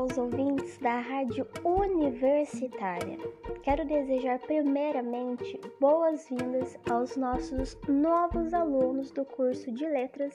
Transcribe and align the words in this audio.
aos 0.00 0.16
ouvintes 0.16 0.78
da 0.78 0.98
Rádio 0.98 1.46
Universitária. 1.62 3.18
Quero 3.62 3.84
desejar 3.84 4.38
primeiramente 4.38 5.60
boas-vindas 5.78 6.78
aos 6.88 7.18
nossos 7.18 7.78
novos 7.86 8.54
alunos 8.54 9.10
do 9.10 9.26
curso 9.26 9.70
de 9.70 9.86
Letras 9.86 10.34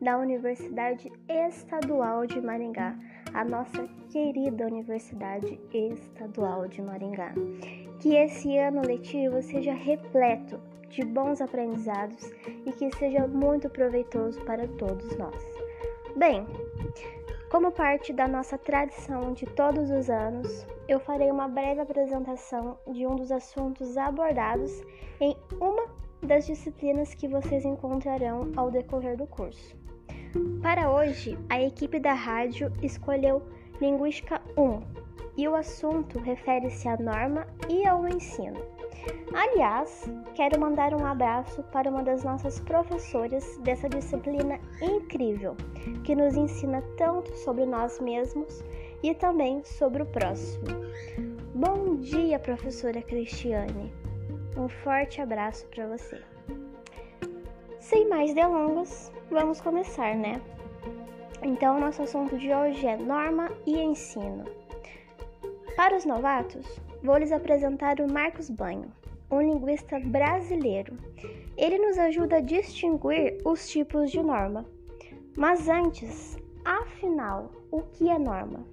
da 0.00 0.18
Universidade 0.18 1.12
Estadual 1.28 2.26
de 2.26 2.40
Maringá, 2.40 2.98
a 3.32 3.44
nossa 3.44 3.88
querida 4.10 4.66
Universidade 4.66 5.60
Estadual 5.72 6.66
de 6.66 6.82
Maringá. 6.82 7.32
Que 8.00 8.16
esse 8.16 8.58
ano 8.58 8.82
letivo 8.84 9.40
seja 9.42 9.74
repleto 9.74 10.60
de 10.88 11.04
bons 11.04 11.40
aprendizados 11.40 12.32
e 12.66 12.72
que 12.72 12.90
seja 12.96 13.28
muito 13.28 13.70
proveitoso 13.70 14.44
para 14.44 14.66
todos 14.66 15.16
nós. 15.16 15.40
Bem, 16.16 16.44
como 17.54 17.70
parte 17.70 18.12
da 18.12 18.26
nossa 18.26 18.58
tradição 18.58 19.32
de 19.32 19.46
todos 19.46 19.88
os 19.88 20.10
anos, 20.10 20.66
eu 20.88 20.98
farei 20.98 21.30
uma 21.30 21.46
breve 21.46 21.80
apresentação 21.80 22.76
de 22.90 23.06
um 23.06 23.14
dos 23.14 23.30
assuntos 23.30 23.96
abordados 23.96 24.82
em 25.20 25.36
uma 25.60 25.86
das 26.20 26.46
disciplinas 26.46 27.14
que 27.14 27.28
vocês 27.28 27.64
encontrarão 27.64 28.50
ao 28.56 28.72
decorrer 28.72 29.16
do 29.16 29.24
curso. 29.28 29.76
Para 30.60 30.90
hoje, 30.90 31.38
a 31.48 31.62
equipe 31.62 32.00
da 32.00 32.12
rádio 32.12 32.72
escolheu 32.82 33.40
Linguística 33.80 34.42
1 34.58 35.03
e 35.36 35.48
o 35.48 35.54
assunto 35.54 36.18
refere-se 36.18 36.88
à 36.88 36.96
norma 36.96 37.46
e 37.68 37.86
ao 37.86 38.06
ensino. 38.06 38.60
Aliás, 39.34 40.08
quero 40.34 40.60
mandar 40.60 40.94
um 40.94 41.04
abraço 41.04 41.62
para 41.64 41.90
uma 41.90 42.02
das 42.02 42.22
nossas 42.24 42.60
professoras 42.60 43.58
dessa 43.58 43.88
disciplina 43.88 44.58
incrível, 44.80 45.56
que 46.04 46.14
nos 46.14 46.36
ensina 46.36 46.82
tanto 46.96 47.34
sobre 47.38 47.66
nós 47.66 48.00
mesmos 48.00 48.64
e 49.02 49.12
também 49.14 49.62
sobre 49.64 50.02
o 50.02 50.06
próximo. 50.06 50.66
Bom 51.54 51.96
dia, 51.96 52.38
professora 52.38 53.02
Cristiane. 53.02 53.92
Um 54.56 54.68
forte 54.68 55.20
abraço 55.20 55.66
para 55.66 55.88
você. 55.88 56.22
Sem 57.80 58.08
mais 58.08 58.32
delongas, 58.34 59.12
vamos 59.30 59.60
começar, 59.60 60.14
né? 60.14 60.40
Então, 61.42 61.78
nosso 61.78 62.02
assunto 62.02 62.38
de 62.38 62.54
hoje 62.54 62.86
é 62.86 62.96
norma 62.96 63.50
e 63.66 63.78
ensino. 63.78 64.44
Para 65.76 65.96
os 65.96 66.04
novatos, 66.04 66.64
vou 67.02 67.18
lhes 67.18 67.32
apresentar 67.32 67.98
o 67.98 68.10
Marcos 68.10 68.48
Banho, 68.48 68.92
um 69.28 69.40
linguista 69.40 69.98
brasileiro. 69.98 70.96
Ele 71.56 71.78
nos 71.78 71.98
ajuda 71.98 72.36
a 72.36 72.40
distinguir 72.40 73.38
os 73.44 73.68
tipos 73.68 74.12
de 74.12 74.22
norma. 74.22 74.64
Mas 75.36 75.68
antes, 75.68 76.38
afinal, 76.64 77.50
o 77.72 77.80
que 77.80 78.08
é 78.08 78.16
norma? 78.16 78.64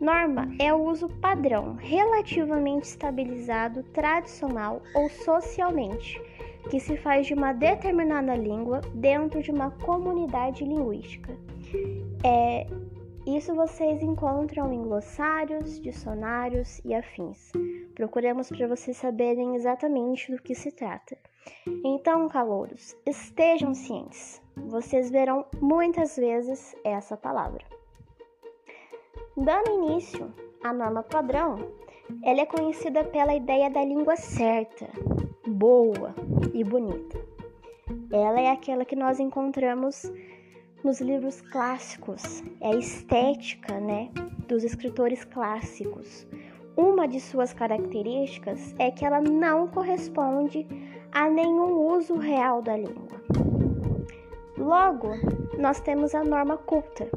Norma 0.00 0.48
é 0.58 0.72
o 0.72 0.82
uso 0.82 1.06
padrão, 1.20 1.74
relativamente 1.74 2.84
estabilizado, 2.84 3.82
tradicional 3.82 4.80
ou 4.94 5.10
socialmente, 5.10 6.18
que 6.70 6.80
se 6.80 6.96
faz 6.96 7.26
de 7.26 7.34
uma 7.34 7.52
determinada 7.52 8.34
língua 8.34 8.80
dentro 8.94 9.42
de 9.42 9.50
uma 9.50 9.70
comunidade 9.70 10.64
linguística. 10.64 11.36
É, 12.24 12.66
isso 13.26 13.54
vocês 13.54 14.02
encontram 14.02 14.72
em 14.72 14.82
glossários, 14.82 15.80
dicionários 15.80 16.80
e 16.84 16.94
afins. 16.94 17.50
Procuramos 17.94 18.48
para 18.48 18.68
vocês 18.68 18.96
saberem 18.96 19.56
exatamente 19.56 20.30
do 20.30 20.40
que 20.40 20.54
se 20.54 20.70
trata. 20.70 21.18
Então, 21.84 22.28
calouros, 22.28 22.96
estejam 23.04 23.74
cientes. 23.74 24.40
Vocês 24.56 25.10
verão 25.10 25.44
muitas 25.60 26.16
vezes 26.16 26.76
essa 26.84 27.16
palavra. 27.16 27.64
Dando 29.36 29.70
início 29.70 30.32
à 30.62 30.72
norma 30.72 31.02
padrão, 31.02 31.72
ela 32.22 32.40
é 32.40 32.46
conhecida 32.46 33.02
pela 33.02 33.34
ideia 33.34 33.68
da 33.68 33.84
língua 33.84 34.16
certa, 34.16 34.86
boa 35.46 36.14
e 36.54 36.62
bonita. 36.62 37.18
Ela 38.12 38.40
é 38.40 38.50
aquela 38.50 38.84
que 38.84 38.96
nós 38.96 39.18
encontramos 39.18 40.10
nos 40.86 41.00
livros 41.00 41.40
clássicos, 41.40 42.44
é 42.60 42.68
a 42.68 42.76
estética, 42.76 43.80
né, 43.80 44.08
dos 44.46 44.62
escritores 44.62 45.24
clássicos. 45.24 46.24
Uma 46.76 47.08
de 47.08 47.18
suas 47.18 47.52
características 47.52 48.72
é 48.78 48.92
que 48.92 49.04
ela 49.04 49.20
não 49.20 49.66
corresponde 49.66 50.64
a 51.10 51.28
nenhum 51.28 51.72
uso 51.92 52.14
real 52.14 52.62
da 52.62 52.76
língua. 52.76 53.20
Logo, 54.56 55.08
nós 55.58 55.80
temos 55.80 56.14
a 56.14 56.22
norma 56.22 56.56
culta. 56.56 57.10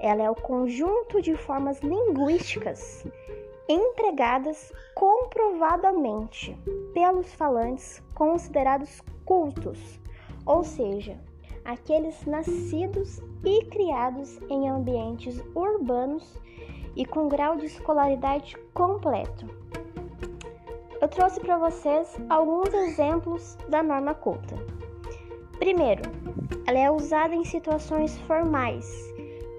Ela 0.00 0.22
é 0.22 0.30
o 0.30 0.34
conjunto 0.34 1.20
de 1.20 1.36
formas 1.36 1.80
linguísticas 1.80 3.04
empregadas 3.68 4.72
comprovadamente 4.94 6.56
pelos 6.94 7.34
falantes 7.34 8.02
considerados 8.14 9.02
cultos, 9.26 10.00
ou 10.46 10.64
seja, 10.64 11.18
aqueles 11.66 12.24
nascidos 12.24 13.20
e 13.44 13.64
criados 13.64 14.38
em 14.48 14.68
ambientes 14.68 15.42
urbanos 15.54 16.38
e 16.94 17.04
com 17.04 17.28
grau 17.28 17.56
de 17.56 17.66
escolaridade 17.66 18.56
completo. 18.72 19.46
Eu 21.00 21.08
trouxe 21.08 21.40
para 21.40 21.58
vocês 21.58 22.16
alguns 22.30 22.72
exemplos 22.72 23.56
da 23.68 23.82
norma 23.82 24.14
culta. 24.14 24.56
Primeiro, 25.58 26.02
ela 26.66 26.78
é 26.78 26.90
usada 26.90 27.34
em 27.34 27.44
situações 27.44 28.16
formais 28.20 28.86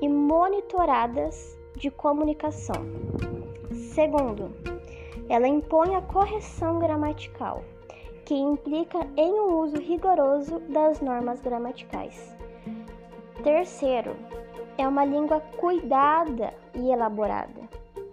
e 0.01 0.07
monitoradas 0.07 1.57
de 1.75 1.91
comunicação. 1.91 2.85
Segundo, 3.94 4.51
ela 5.29 5.47
impõe 5.47 5.95
a 5.95 6.01
correção 6.01 6.79
gramatical 6.79 7.63
que 8.27 8.35
implica 8.35 9.07
em 9.15 9.39
um 9.39 9.57
uso 9.61 9.77
rigoroso 9.77 10.59
das 10.67 10.99
normas 10.99 11.39
gramaticais. 11.39 12.35
Terceiro, 13.41 14.17
é 14.77 14.85
uma 14.85 15.05
língua 15.05 15.39
cuidada 15.55 16.53
e 16.75 16.91
elaborada, 16.91 17.61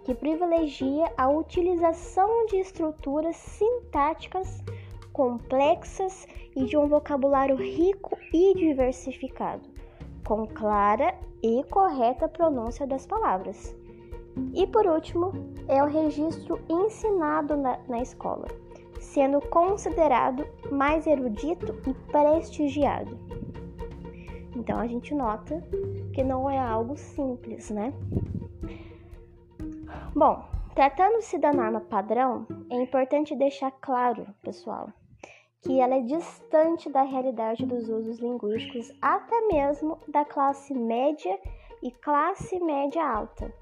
que 0.05 0.15
privilegia 0.15 1.11
a 1.17 1.27
utilização 1.27 2.45
de 2.45 2.55
estruturas 2.55 3.35
sintáticas 3.35 4.63
complexas 5.11 6.25
e 6.55 6.63
de 6.63 6.77
um 6.77 6.87
vocabulário 6.87 7.57
rico 7.57 8.17
e 8.33 8.53
diversificado, 8.55 9.67
com 10.25 10.47
clara 10.47 11.13
e 11.43 11.61
correta 11.65 12.29
pronúncia 12.29 12.87
das 12.87 13.05
palavras. 13.05 13.75
E 14.53 14.65
por 14.65 14.87
último, 14.87 15.33
é 15.67 15.83
o 15.83 15.87
registro 15.87 16.57
ensinado 16.69 17.57
na, 17.57 17.79
na 17.89 18.01
escola 18.01 18.47
sendo 19.05 19.39
considerado 19.39 20.45
mais 20.71 21.05
erudito 21.07 21.73
e 21.87 21.93
prestigiado. 22.11 23.17
Então 24.55 24.79
a 24.79 24.87
gente 24.87 25.13
nota 25.13 25.61
que 26.13 26.23
não 26.23 26.49
é 26.49 26.57
algo 26.57 26.97
simples, 26.97 27.69
né? 27.69 27.93
Bom, 30.15 30.43
tratando-se 30.73 31.37
da 31.37 31.53
norma 31.53 31.81
padrão, 31.81 32.47
é 32.69 32.75
importante 32.75 33.35
deixar 33.35 33.71
claro, 33.71 34.25
pessoal, 34.41 34.89
que 35.61 35.79
ela 35.79 35.95
é 35.95 36.01
distante 36.01 36.89
da 36.89 37.03
realidade 37.03 37.65
dos 37.65 37.89
usos 37.89 38.19
linguísticos, 38.19 38.91
até 39.01 39.41
mesmo 39.47 39.99
da 40.07 40.23
classe 40.23 40.73
média 40.73 41.37
e 41.83 41.91
classe 41.91 42.59
média 42.59 43.05
alta 43.05 43.53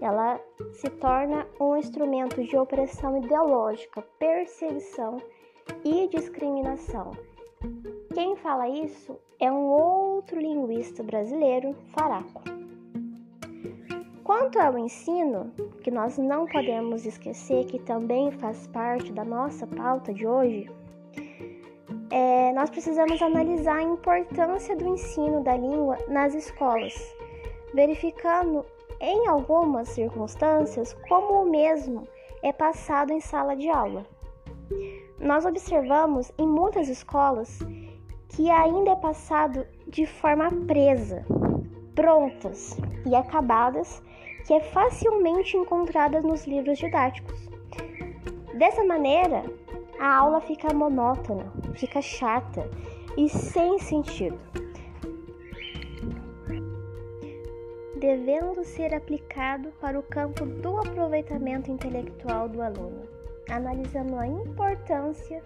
ela 0.00 0.40
se 0.72 0.88
torna 0.88 1.46
um 1.60 1.76
instrumento 1.76 2.42
de 2.42 2.56
opressão 2.56 3.18
ideológica, 3.18 4.02
perseguição 4.18 5.18
e 5.84 6.08
discriminação. 6.08 7.12
Quem 8.14 8.36
fala 8.36 8.68
isso 8.68 9.18
é 9.38 9.50
um 9.52 9.66
outro 9.66 10.40
linguista 10.40 11.02
brasileiro, 11.02 11.74
Faraco. 11.94 12.42
Quanto 14.24 14.58
ao 14.58 14.78
ensino, 14.78 15.52
que 15.82 15.90
nós 15.90 16.16
não 16.16 16.46
podemos 16.46 17.04
esquecer 17.04 17.66
que 17.66 17.78
também 17.80 18.30
faz 18.30 18.66
parte 18.68 19.12
da 19.12 19.24
nossa 19.24 19.66
pauta 19.66 20.14
de 20.14 20.26
hoje, 20.26 20.70
é, 22.10 22.52
nós 22.52 22.70
precisamos 22.70 23.20
analisar 23.22 23.76
a 23.76 23.82
importância 23.82 24.76
do 24.76 24.88
ensino 24.88 25.42
da 25.42 25.56
língua 25.56 25.98
nas 26.08 26.34
escolas, 26.34 26.94
verificando 27.74 28.64
em 29.00 29.26
algumas 29.26 29.88
circunstâncias, 29.88 30.94
como 31.08 31.42
o 31.42 31.50
mesmo 31.50 32.06
é 32.42 32.52
passado 32.52 33.12
em 33.12 33.20
sala 33.20 33.56
de 33.56 33.68
aula. 33.68 34.06
Nós 35.18 35.44
observamos 35.44 36.30
em 36.38 36.46
muitas 36.46 36.88
escolas 36.88 37.58
que 38.28 38.50
ainda 38.50 38.92
é 38.92 38.96
passado 38.96 39.66
de 39.88 40.06
forma 40.06 40.50
presa, 40.66 41.24
prontas 41.94 42.76
e 43.06 43.14
acabadas, 43.14 44.02
que 44.46 44.54
é 44.54 44.60
facilmente 44.60 45.56
encontrada 45.56 46.20
nos 46.20 46.46
livros 46.46 46.78
didáticos. 46.78 47.48
Dessa 48.54 48.84
maneira, 48.84 49.44
a 49.98 50.16
aula 50.16 50.40
fica 50.40 50.72
monótona, 50.72 51.52
fica 51.74 52.00
chata 52.00 52.68
e 53.16 53.28
sem 53.28 53.78
sentido. 53.78 54.38
Devendo 58.00 58.64
ser 58.64 58.94
aplicado 58.94 59.70
para 59.78 59.98
o 59.98 60.02
campo 60.02 60.46
do 60.46 60.78
aproveitamento 60.78 61.70
intelectual 61.70 62.48
do 62.48 62.62
aluno, 62.62 63.06
analisando 63.50 64.16
a 64.16 64.26
importância 64.26 65.42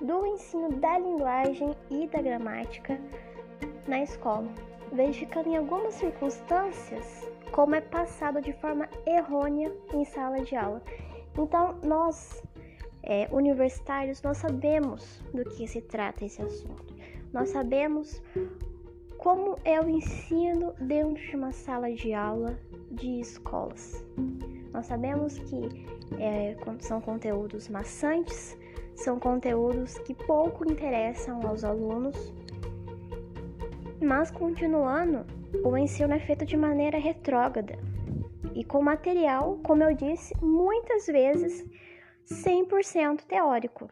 do 0.00 0.24
ensino 0.24 0.70
da 0.78 0.98
linguagem 0.98 1.74
e 1.90 2.06
da 2.06 2.22
gramática 2.22 2.96
na 3.88 4.02
escola, 4.02 4.48
verificando 4.92 5.48
em 5.48 5.56
algumas 5.56 5.94
circunstâncias 5.94 7.28
como 7.50 7.74
é 7.74 7.80
passado 7.80 8.40
de 8.40 8.52
forma 8.52 8.88
errônea 9.04 9.72
em 9.92 10.04
sala 10.04 10.40
de 10.42 10.54
aula. 10.54 10.80
Então, 11.36 11.74
nós, 11.82 12.40
é, 13.02 13.28
universitários, 13.32 14.22
nós 14.22 14.36
sabemos 14.36 15.20
do 15.34 15.44
que 15.44 15.66
se 15.66 15.80
trata 15.80 16.24
esse 16.24 16.40
assunto. 16.40 16.94
Nós 17.32 17.48
sabemos 17.48 18.22
como 19.18 19.58
é 19.64 19.80
o 19.80 19.88
ensino 19.88 20.74
dentro 20.80 21.22
de 21.22 21.36
uma 21.36 21.52
sala 21.52 21.92
de 21.92 22.12
aula 22.12 22.58
de 22.90 23.20
escolas. 23.20 24.04
Nós 24.72 24.86
sabemos 24.86 25.38
que 25.38 25.86
é, 26.18 26.56
são 26.80 27.00
conteúdos 27.00 27.68
maçantes, 27.68 28.56
são 28.94 29.18
conteúdos 29.18 29.98
que 29.98 30.14
pouco 30.14 30.70
interessam 30.70 31.46
aos 31.46 31.64
alunos, 31.64 32.32
mas 34.00 34.30
continuando, 34.30 35.24
o 35.64 35.76
ensino 35.76 36.14
é 36.14 36.20
feito 36.20 36.44
de 36.44 36.56
maneira 36.56 36.98
retrógrada 36.98 37.78
e 38.54 38.64
com 38.64 38.82
material, 38.82 39.58
como 39.62 39.82
eu 39.82 39.94
disse, 39.94 40.34
muitas 40.40 41.06
vezes 41.06 41.64
100% 42.26 43.22
teórico. 43.22 43.88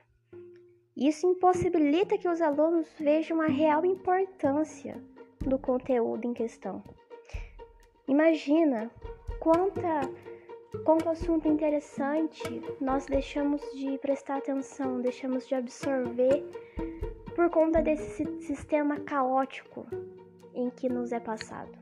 Isso 0.96 1.26
impossibilita 1.26 2.16
que 2.16 2.28
os 2.28 2.40
alunos 2.40 2.88
vejam 2.98 3.40
a 3.40 3.46
real 3.46 3.84
importância 3.84 5.02
do 5.40 5.58
conteúdo 5.58 6.24
em 6.24 6.32
questão. 6.32 6.82
Imagina 8.06 8.88
quanta, 9.40 10.02
quanto 10.84 11.08
assunto 11.08 11.48
interessante 11.48 12.62
nós 12.80 13.06
deixamos 13.06 13.60
de 13.74 13.98
prestar 13.98 14.36
atenção, 14.36 15.00
deixamos 15.00 15.48
de 15.48 15.56
absorver 15.56 16.44
por 17.34 17.50
conta 17.50 17.82
desse 17.82 18.24
sistema 18.42 19.00
caótico 19.00 19.84
em 20.54 20.70
que 20.70 20.88
nos 20.88 21.10
é 21.10 21.18
passado. 21.18 21.72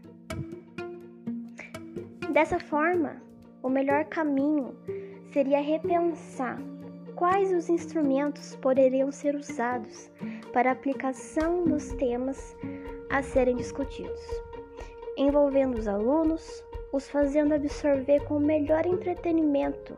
Dessa 2.30 2.58
forma, 2.58 3.22
o 3.62 3.68
melhor 3.68 4.06
caminho 4.06 4.74
seria 5.32 5.60
repensar 5.60 6.71
quais 7.22 7.52
os 7.52 7.68
instrumentos 7.68 8.56
poderiam 8.56 9.12
ser 9.12 9.36
usados 9.36 10.10
para 10.52 10.70
a 10.70 10.72
aplicação 10.72 11.62
dos 11.62 11.92
temas 11.92 12.56
a 13.08 13.22
serem 13.22 13.54
discutidos, 13.54 14.20
envolvendo 15.16 15.78
os 15.78 15.86
alunos, 15.86 16.64
os 16.92 17.08
fazendo 17.08 17.54
absorver 17.54 18.24
com 18.24 18.38
o 18.38 18.40
melhor 18.40 18.84
entretenimento. 18.86 19.96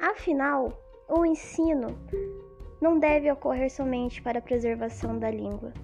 Afinal, 0.00 0.72
o 1.06 1.26
ensino 1.26 1.88
não 2.80 2.98
deve 2.98 3.30
ocorrer 3.30 3.70
somente 3.70 4.22
para 4.22 4.38
a 4.38 4.42
preservação 4.42 5.18
da 5.18 5.30
língua, 5.30 5.74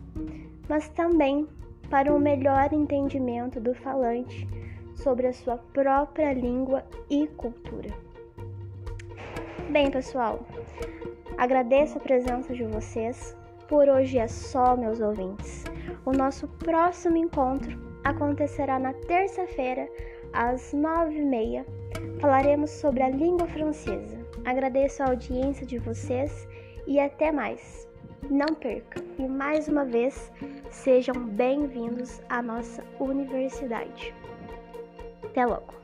mas 0.67 0.89
também 0.89 1.47
para 1.91 2.11
um 2.11 2.19
melhor 2.19 2.73
entendimento 2.73 3.61
do 3.61 3.75
falante 3.75 4.49
sobre 4.95 5.27
a 5.27 5.33
sua 5.35 5.59
própria 5.59 6.33
língua 6.33 6.87
e 7.11 7.27
cultura. 7.27 8.08
Bem, 9.71 9.91
pessoal, 9.91 10.47
agradeço 11.37 11.99
a 11.99 12.01
presença 12.01 12.55
de 12.55 12.65
vocês. 12.65 13.37
Por 13.69 13.87
hoje 13.87 14.17
é 14.17 14.27
só, 14.27 14.75
meus 14.75 14.99
ouvintes. 14.99 15.63
O 16.07 16.13
nosso 16.13 16.49
próximo 16.49 17.19
encontro 17.19 17.79
acontecerá 18.03 18.79
na 18.79 18.95
terça-feira, 18.95 19.87
às 20.33 20.73
nove 20.73 21.19
e 21.19 21.23
meia. 21.23 21.67
Falaremos 22.19 22.71
sobre 22.71 23.03
a 23.03 23.11
língua 23.11 23.47
francesa. 23.47 24.19
Agradeço 24.47 25.03
a 25.03 25.09
audiência 25.09 25.67
de 25.67 25.79
vocês 25.79 26.49
e 26.87 26.99
até 26.99 27.31
mais. 27.31 27.87
Não 28.31 28.55
perca 28.55 29.05
e 29.19 29.29
mais 29.29 29.69
uma 29.69 29.85
vez 29.85 30.33
sejam 30.71 31.15
bem-vindos 31.15 32.23
à 32.31 32.41
nossa 32.41 32.83
universidade. 32.99 34.15
Até 35.23 35.45
logo! 35.45 35.78